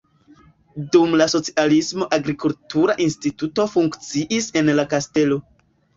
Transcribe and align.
Dum 0.95 1.11
la 1.21 1.27
socialismo 1.33 2.07
agrikultura 2.17 2.95
instituto 3.07 3.67
funkciis 3.75 4.49
en 4.63 4.73
la 4.81 4.87
kastelo. 4.95 5.39